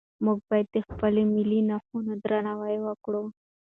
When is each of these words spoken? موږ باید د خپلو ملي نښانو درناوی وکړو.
موږ 0.25 0.37
باید 0.49 0.67
د 0.71 0.77
خپلو 0.87 1.21
ملي 1.35 1.59
نښانو 1.69 2.13
درناوی 2.23 2.77
وکړو. 2.83 3.23